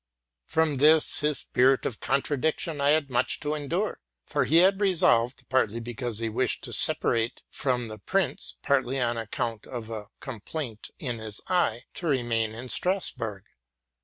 From 0.45 0.77
this 0.77 1.19
his 1.19 1.37
spirit 1.37 1.85
of 1.85 1.99
contradiction 1.99 2.81
I 2.81 2.89
had 2.89 3.11
much 3.11 3.39
to 3.41 3.53
endure; 3.53 3.99
for 4.25 4.45
he 4.45 4.55
had 4.55 4.81
resolved, 4.81 5.47
partly 5.47 5.79
because 5.79 6.17
he 6.17 6.27
wished 6.27 6.63
to 6.63 6.73
separate 6.73 7.43
from 7.51 7.85
the 7.85 7.99
prince, 7.99 8.55
partly 8.63 8.99
on 8.99 9.15
account 9.15 9.67
of 9.67 9.91
a 9.91 10.07
complaint 10.19 10.89
in 10.97 11.19
his 11.19 11.39
eye, 11.47 11.83
to 11.93 12.07
remain 12.07 12.53
in 12.55 12.67
Strasburg. 12.69 13.43